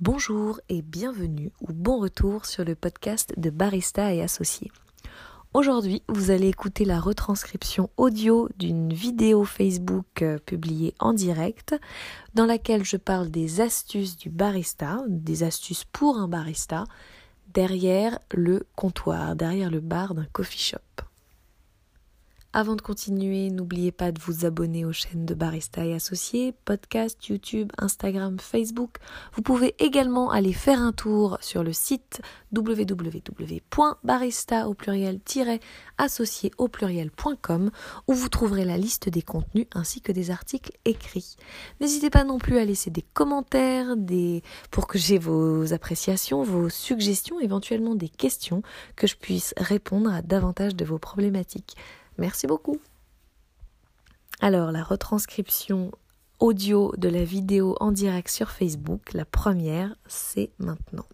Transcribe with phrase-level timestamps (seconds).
[0.00, 4.70] Bonjour et bienvenue ou bon retour sur le podcast de Barista et Associés.
[5.54, 11.74] Aujourd'hui, vous allez écouter la retranscription audio d'une vidéo Facebook euh, publiée en direct
[12.34, 16.84] dans laquelle je parle des astuces du barista, des astuces pour un barista
[17.52, 21.02] derrière le comptoir, derrière le bar d'un coffee shop.
[22.54, 27.26] Avant de continuer, n'oubliez pas de vous abonner aux chaînes de Barista et Associés, podcast,
[27.26, 28.96] YouTube, Instagram, Facebook.
[29.34, 32.22] Vous pouvez également aller faire un tour sur le site
[32.56, 33.46] www.barista
[34.66, 35.20] au pluriel
[35.98, 37.70] associé au pluriel.com
[38.06, 41.36] où vous trouverez la liste des contenus ainsi que des articles écrits.
[41.82, 43.94] N'hésitez pas non plus à laisser des commentaires
[44.70, 48.62] pour que j'ai vos appréciations, vos suggestions, éventuellement des questions,
[48.96, 51.76] que je puisse répondre à davantage de vos problématiques.
[52.18, 52.78] Merci beaucoup.
[54.40, 55.90] Alors, la retranscription
[56.38, 61.06] audio de la vidéo en direct sur Facebook, la première, c'est maintenant.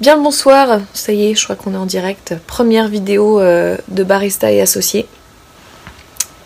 [0.00, 2.34] Bien le bonsoir, ça y est, je crois qu'on est en direct.
[2.46, 5.06] Première vidéo euh, de Barista et Associés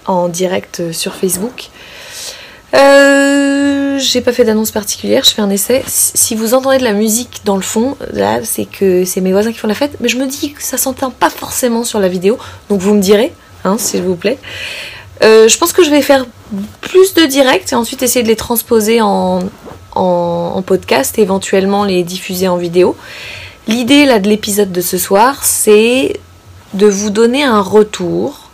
[0.06, 1.70] en direct sur Facebook.
[2.74, 3.49] Euh,
[4.00, 5.82] j'ai pas fait d'annonce particulière, je fais un essai.
[5.86, 9.52] Si vous entendez de la musique dans le fond, là, c'est que c'est mes voisins
[9.52, 12.08] qui font la fête, mais je me dis que ça s'entend pas forcément sur la
[12.08, 13.32] vidéo, donc vous me direz,
[13.64, 14.38] hein, s'il vous plaît.
[15.22, 16.26] Euh, je pense que je vais faire
[16.80, 19.40] plus de directs et ensuite essayer de les transposer en,
[19.94, 22.96] en podcast et éventuellement les diffuser en vidéo.
[23.68, 26.18] L'idée là de l'épisode de ce soir, c'est
[26.74, 28.50] de vous donner un retour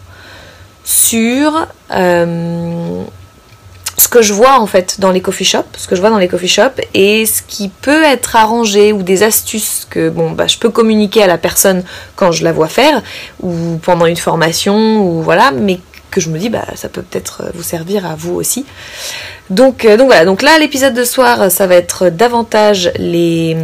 [0.85, 2.76] sur euh,
[4.22, 6.48] je vois en fait dans les coffee shops, ce que je vois dans les coffee
[6.48, 10.70] shops et ce qui peut être arrangé ou des astuces que bon bah je peux
[10.70, 13.03] communiquer à la personne quand je la vois faire
[13.42, 15.81] ou pendant une formation ou voilà, mais
[16.17, 18.64] que je me dis bah ça peut peut-être vous servir à vous aussi.
[19.50, 23.55] Donc, euh, donc voilà, donc là l'épisode de soir ça va être davantage les,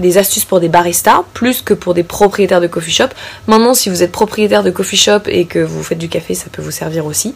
[0.00, 3.08] les, astuces pour des baristas plus que pour des propriétaires de coffee shop.
[3.48, 6.46] Maintenant si vous êtes propriétaire de coffee shop et que vous faites du café ça
[6.52, 7.34] peut vous servir aussi.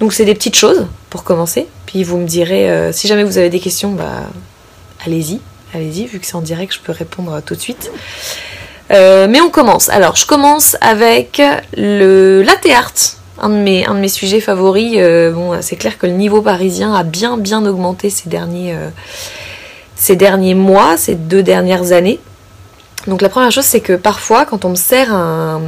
[0.00, 1.66] Donc c'est des petites choses pour commencer.
[1.84, 4.30] Puis vous me direz euh, si jamais vous avez des questions bah
[5.04, 5.40] allez-y,
[5.74, 7.90] allez-y vu que c'est en direct je peux répondre tout de suite.
[8.92, 9.90] Euh, mais on commence.
[9.90, 11.42] Alors je commence avec
[11.76, 14.94] le latte art un de mes, sujets favoris.
[14.96, 18.88] Euh, c'est clair que le niveau parisien a bien bien augmenté ces derniers, euh,
[19.94, 22.20] ces derniers mois, ces deux dernières années.
[23.06, 25.60] Donc la première chose, c'est que parfois, quand on me sert un,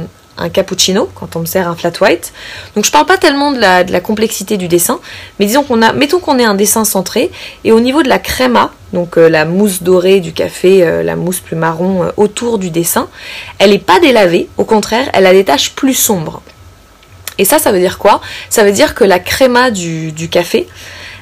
[0.53, 2.31] cappuccino, quand on me sert un flat white,
[2.73, 5.01] donc je parle pas tellement de la, complexité du dessin,
[5.37, 7.29] mais disons qu'on a, mettons qu'on ait un dessin centré,
[7.65, 11.39] et au niveau de la crema, donc euh, la mousse dorée du café, la mousse
[11.39, 13.09] plus marron autour du dessin,
[13.57, 16.41] elle n'est pas délavée, au contraire, elle a des taches plus sombres.
[17.39, 18.21] Et ça, ça veut dire quoi?
[18.49, 20.67] Ça veut dire que la créma du, café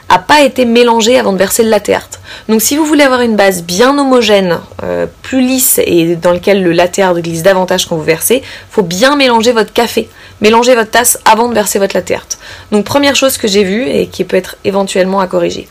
[0.10, 2.20] a pas été mélangée avant de verser le latte.
[2.50, 6.64] Donc si vous voulez avoir une base bien homogène, euh, plus lisse et dans lequel
[6.64, 10.10] le latte glisse davantage quand vous versez, faut bien mélanger votre café.
[10.42, 12.28] Mélangez votre tasse avant de verser votre latte art.
[12.72, 15.68] Donc première chose que j'ai vue et qui peut être éventuellement à corriger.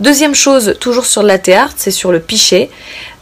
[0.00, 2.70] Deuxième chose, toujours sur le latte c'est sur le pichet.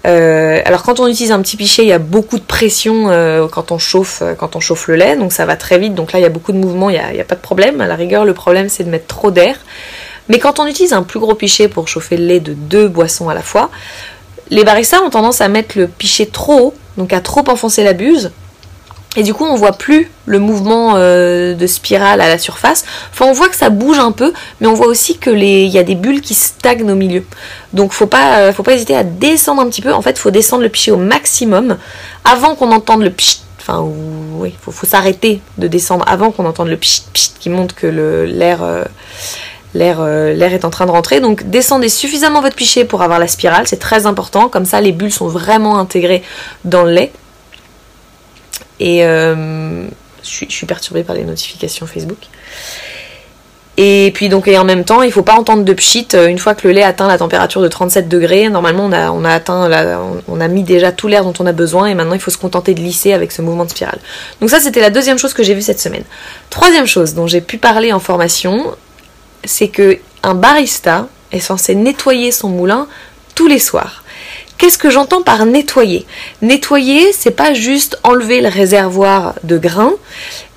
[0.07, 3.47] Euh, alors quand on utilise un petit pichet, il y a beaucoup de pression euh,
[3.49, 5.95] quand on chauffe euh, quand on chauffe le lait, donc ça va très vite.
[5.95, 7.81] Donc là, il y a beaucoup de mouvements, il n'y a, pas de problème.
[7.81, 9.57] À la rigueur, le problème c'est de mettre trop d'air.
[10.29, 13.29] Mais quand on utilise un plus gros pichet pour chauffer le lait de deux boissons
[13.29, 13.71] à la fois,
[14.49, 17.93] les baristas ont tendance à mettre le pichet trop haut, donc à trop enfoncer la
[17.93, 18.33] buse.
[19.17, 22.85] Et du coup, on voit plus le mouvement de spirale à la surface.
[23.13, 25.71] Enfin, on voit que ça bouge un peu, mais on voit aussi que les, il
[25.71, 27.25] y a des bulles qui stagnent au milieu.
[27.73, 29.93] Donc faut pas, euh, faut pas hésiter à descendre un petit peu.
[29.93, 31.77] En fait, faut descendre le pichet au maximum
[32.25, 33.43] avant qu'on entende le pchit.
[33.61, 33.87] Enfin,
[34.35, 37.87] oui, faut, faut s'arrêter de descendre avant qu'on entende le pchit, pchit qui montre que
[37.87, 38.85] l'air euh,
[39.75, 41.21] l'air euh, l'air est en train de rentrer.
[41.21, 44.49] Donc descendez suffisamment votre pichet pour avoir la spirale, c'est très important.
[44.49, 46.23] Comme ça, les bulles sont vraiment intégrées
[46.65, 47.13] dans le lait.
[48.81, 49.87] Et je,
[50.23, 52.19] suis, je suis perturbée par les notifications Facebook.
[53.83, 56.39] Et puis donc et en même temps, il faut pas entendre de pchit euh, une
[56.39, 58.51] fois que le lait atteint la température de 37 degrés.
[58.51, 59.71] Normalement, on a, on a atteint,
[60.29, 62.37] on a mis déjà tout l'air dont on a besoin et maintenant il faut se
[62.37, 63.99] contenter de lisser avec ce mouvement de spirale.
[64.43, 66.05] Donc ça, c'était la deuxième chose que j'ai vue cette semaine.
[66.51, 68.77] Troisième chose dont j'ai pu parler en formation,
[69.45, 72.87] c'est que un barista est censé nettoyer son moulin
[73.35, 74.00] tous les soirs.
[74.59, 76.07] Qu'est-ce que j'entends par nettoyer?
[76.43, 79.95] Nettoyer, c'est pas juste enlever le réservoir de grains,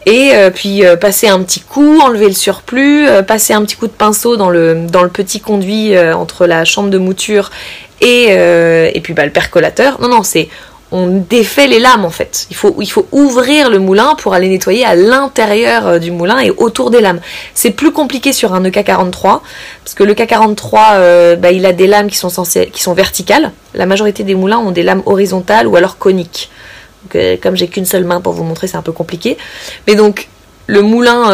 [0.05, 3.75] et euh, puis euh, passer un petit coup, enlever le surplus, euh, passer un petit
[3.75, 7.51] coup de pinceau dans le, petit conduit entre la chambre de mouture
[8.01, 10.01] et, et puis bah, le percolateur.
[10.01, 10.49] Non, non, c'est
[10.93, 12.45] on défait les lames en fait.
[12.51, 12.75] Il faut,
[13.11, 17.19] ouvrir le moulin pour aller nettoyer à l'intérieur euh, du moulin et autour des lames.
[17.55, 19.41] C'est plus compliqué sur un EK43
[19.83, 22.93] parce que le K43 euh, bah, il a des lames qui sont, censées, qui sont
[22.93, 23.51] verticales.
[23.73, 26.51] La majorité des moulins ont des lames horizontales ou alors coniques.
[27.03, 29.37] Donc, comme j'ai qu'une seule main pour vous montrer, c'est un peu compliqué.
[29.87, 30.29] Mais donc
[30.67, 31.31] le moulin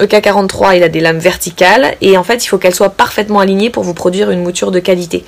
[0.00, 3.40] EK43 e il a des lames verticales et en fait il faut qu'elles soient parfaitement
[3.40, 5.24] alignées pour vous produire une mouture de qualité.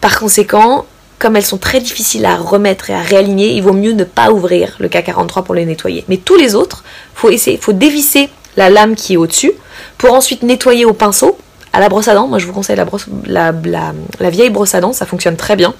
[0.00, 0.84] Par conséquent,
[1.18, 4.30] comme elles sont très difficiles à remettre et à réaligner, il vaut mieux ne pas
[4.30, 6.04] ouvrir le K43 pour les nettoyer.
[6.08, 6.84] Mais tous les autres,
[7.14, 9.52] faut essayer, faut dévisser la lame qui est au-dessus
[9.96, 11.38] pour ensuite nettoyer au pinceau
[11.72, 12.28] à la brosse à dents.
[12.28, 12.76] Moi, je vous conseille
[13.26, 13.52] la,
[14.20, 15.74] la vieille brosse à dents, ça fonctionne très bien.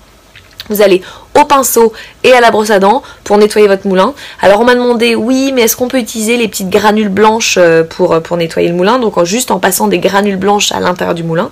[0.68, 1.02] Vous allez
[1.38, 1.92] au pinceau
[2.24, 4.14] et à la brosse à dents pour nettoyer votre moulin.
[4.40, 7.84] Alors on m'a demandé oui mais est-ce qu'on peut utiliser les petites granules blanches euh,
[7.84, 8.98] pour, euh, pour nettoyer le moulin?
[8.98, 11.50] Donc juste en passant des granules blanches à l'intérieur du moulin.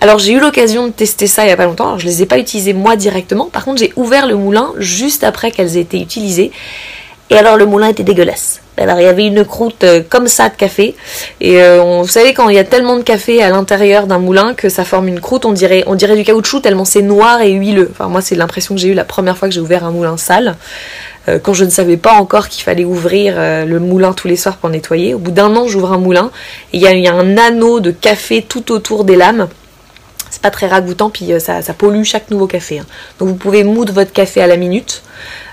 [0.00, 1.86] Alors j'ai eu l'occasion de tester ça il n'y a pas longtemps.
[1.86, 3.46] Alors, je ne les ai pas utilisées moi directement.
[3.46, 6.52] Par contre j'ai ouvert le moulin juste après qu'elles aient été utilisées.
[7.30, 8.60] Et alors le moulin était dégueulasse.
[8.78, 10.94] Alors il y avait une croûte euh, comme ça de café.
[11.40, 14.54] Et euh, vous savez quand il y a tellement de café à l'intérieur d'un moulin
[14.54, 17.50] que ça forme une croûte, on dirait, on dirait du caoutchouc tellement c'est noir et
[17.50, 17.88] huileux.
[17.90, 20.16] Enfin moi c'est l'impression que j'ai eu la première fois que j'ai ouvert un moulin
[20.16, 20.56] sale.
[21.28, 24.56] Euh, quand je ne savais pas encore qu'il fallait ouvrir le moulin tous les soirs
[24.56, 25.14] pour nettoyer.
[25.14, 26.30] Au bout d'un an j'ouvre un moulin
[26.72, 29.48] et il y a un anneau de café tout autour des lames
[30.38, 32.78] c'est pas très ragoûtant, puis ça, pollue chaque nouveau café.
[32.78, 32.86] Hein.
[33.18, 35.02] Donc vous pouvez moudre votre café à la minute.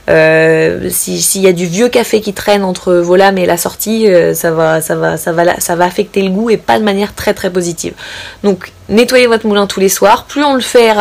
[0.08, 4.08] Euh, s'il y a du vieux café qui traîne entre vos lames et la sortie,
[4.08, 6.84] euh, ça, va, ça, va, ça, va, ça va affecter le goût et pas de
[6.84, 7.96] manière très très positive.
[8.44, 10.26] Donc nettoyez votre moulin tous les soirs.
[10.26, 10.94] Plus on le fait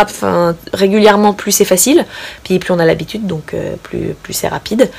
[0.72, 2.06] régulièrement, plus c'est facile.
[2.42, 4.90] Puis plus on a l'habitude, donc euh, plus, plus c'est rapide.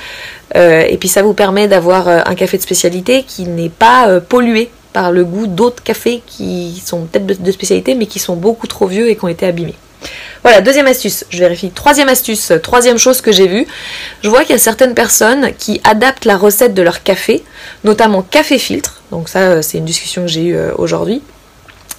[0.54, 5.12] et puis ça vous permet d'avoir un café de spécialité qui n'est pas pollué par
[5.12, 9.10] le goût d'autres cafés qui sont peut-être de spécialité mais qui sont beaucoup trop vieux
[9.10, 9.74] et qui ont été abîmés.
[10.42, 11.68] Voilà, deuxième astuce, je vérifie.
[11.68, 13.66] Troisième astuce, troisième chose que j'ai vue,
[14.22, 17.44] je vois qu'il y a certaines personnes qui adaptent la recette de leur café,
[17.84, 21.20] notamment café filtre, donc ça euh, c'est une discussion que j'ai eue euh, aujourd'hui,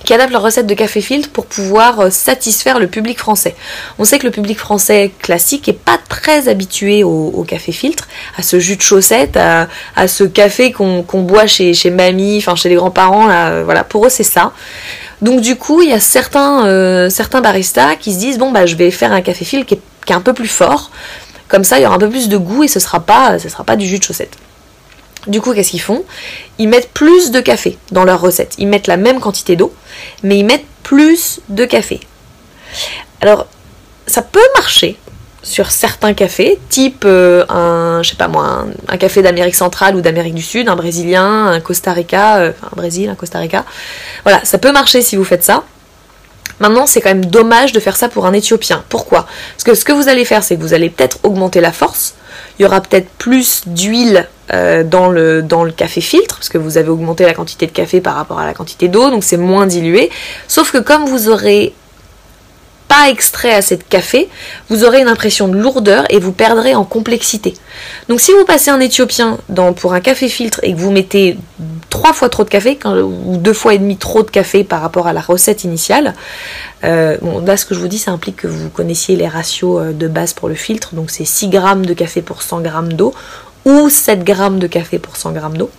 [0.08, 3.56] qui adaptent leur recette de café filtre pour pouvoir euh, satisfaire le public français.
[4.00, 8.08] On sait que le public français classique est pas très habitué au, café filtre,
[8.38, 12.70] à ce jus de chaussette, à, ce café qu'on boit chez, chez mamie, enfin chez
[12.70, 13.26] les grands-parents,
[13.66, 14.54] voilà, pour eux c'est ça.
[15.22, 18.66] Donc du coup, il y a certains, euh, certains baristas qui se disent bon bah
[18.66, 20.90] je vais faire un café fil qui est, un peu plus fort.
[21.50, 23.50] Comme ça, il y aura un peu plus de goût et ce sera pas, ce
[23.50, 24.38] sera pas du jus de chaussette.
[25.26, 26.04] Du coup, qu'est-ce qu'ils font?
[26.58, 28.56] Ils mettent plus de café dans leur recette.
[28.58, 29.74] Ils mettent la même quantité d'eau,
[30.24, 32.00] mais ils mettent plus de café.
[33.22, 33.48] Alors,
[34.06, 34.98] ça peut marcher,
[35.44, 40.36] sur certains cafés, type euh, un, je pas moi, un, café d'Amérique centrale ou d'Amérique
[40.36, 43.66] du Sud, un brésilien, un Costa Rica, euh, un Brésil, un Costa Rica.
[44.24, 45.64] Voilà, ça peut marcher si vous faites ça.
[46.60, 48.84] Maintenant, c'est quand même dommage de faire ça pour un Éthiopien.
[48.90, 49.28] Pourquoi?
[49.54, 52.16] Parce que ce que vous allez faire, c'est que vous allez peut-être augmenter la force.
[52.58, 56.58] Il y aura peut-être plus d'huile euh, dans, le, dans le café filtre, parce que
[56.58, 59.38] vous avez augmenté la quantité de café par rapport à la quantité d'eau, donc c'est
[59.38, 60.10] moins dilué.
[60.48, 61.74] Sauf que comme vous aurez
[62.88, 64.30] pas extrait à cette café,
[64.70, 67.54] vous aurez une impression de lourdeur et vous perdrez en complexité.
[68.08, 69.38] Donc si vous passez un éthiopien
[69.76, 71.38] pour un café filtre et que vous mettez
[71.90, 75.08] trois fois trop de café, ou deux fois et demi trop de café par rapport
[75.08, 76.14] à la recette initiale,
[76.84, 79.80] euh, bon, là ce que je vous dis ça implique que vous connaissiez les ratios
[79.80, 82.94] euh, de base pour le filtre, donc c'est 6 grammes de café pour 100 grammes
[82.94, 83.14] d'eau,
[83.66, 85.70] ou 7 grammes de café pour 100 grammes d'eau.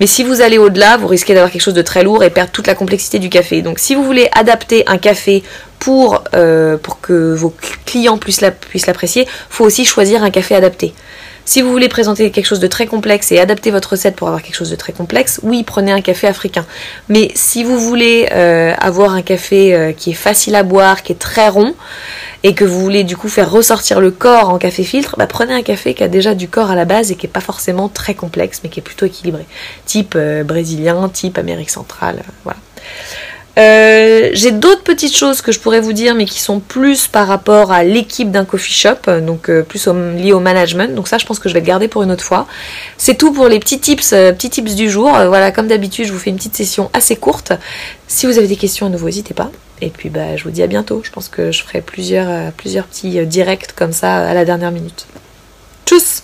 [0.00, 2.52] Mais si vous allez au-delà, vous risquez d'avoir quelque chose de très lourd et perdre
[2.52, 3.62] toute la complexité du café.
[3.62, 5.42] Donc si vous voulez adapter un café
[5.80, 7.52] pour, euh, pour que vos
[7.84, 10.94] clients puissent l'apprécier, il faut aussi choisir un café adapté.
[11.48, 14.42] Si vous voulez présenter quelque chose de très complexe et adapter votre recette pour avoir
[14.42, 16.66] quelque chose de très complexe, oui, prenez un café africain.
[17.08, 21.12] Mais si vous voulez euh, avoir un café euh, qui est facile à boire, qui
[21.12, 21.74] est très rond,
[22.42, 25.54] et que vous voulez du coup faire ressortir le corps en café filtre, bah, prenez
[25.54, 27.88] un café qui a déjà du corps à la base et qui n'est pas forcément
[27.88, 29.46] très complexe, mais qui est plutôt équilibré.
[29.86, 32.58] Type brésilien, type Amérique centrale, voilà.
[33.58, 37.26] Euh, j'ai d'autres petites choses que je pourrais vous dire, mais qui sont plus par
[37.26, 40.94] rapport à l'équipe d'un coffee shop, donc euh, plus lié au management.
[40.94, 42.46] Donc ça, je pense que je vais le garder pour une autre fois.
[42.98, 45.10] C'est tout pour les petits tips, euh, petits tips du jour.
[45.10, 47.52] voilà, comme d'habitude, je vous fais une petite session assez courte.
[48.06, 49.50] Si vous avez des questions à nouveau, n'hésitez pas.
[49.80, 51.02] Et puis, bah, je vous dis à bientôt.
[51.04, 55.06] Je pense que je ferai plusieurs, plusieurs petits directs comme ça à la dernière minute.
[55.84, 56.22] Tchuss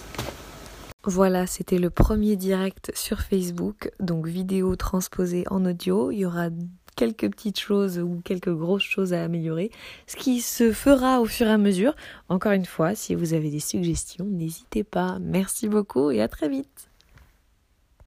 [1.06, 6.10] voilà, c'était le premier direct sur Facebook, donc vidéo transposée en audio.
[6.10, 6.48] Il y aura
[6.96, 9.70] quelques petites choses ou quelques grosses choses à améliorer,
[10.06, 11.94] ce qui se fera au fur et à mesure.
[12.28, 15.18] Encore une fois, si vous avez des suggestions, n'hésitez pas.
[15.20, 16.88] Merci beaucoup et à très vite.